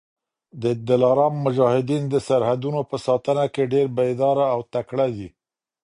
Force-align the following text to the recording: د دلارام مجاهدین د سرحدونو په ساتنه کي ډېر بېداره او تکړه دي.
د 0.63 0.63
دلارام 0.87 1.33
مجاهدین 1.45 2.03
د 2.09 2.15
سرحدونو 2.27 2.81
په 2.89 2.95
ساتنه 3.05 3.43
کي 3.53 3.63
ډېر 3.73 3.85
بېداره 3.97 4.45
او 4.55 4.59
تکړه 4.73 5.07
دي. 5.15 5.29